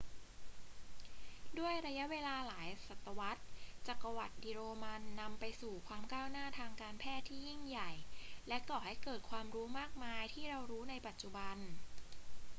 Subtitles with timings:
[1.59, 3.41] ด้วยระยะเวลาหลายศตวรรษ
[3.87, 7.91] จักรวรรดิโรมันนำไปสู่ความก้าวหน้าทางการแพทย์ที่ยิ่งใหญ่
[8.47, 11.57] และก่อให้เกิดความรู้มากมายที่เรารู้ในปัจจุบัน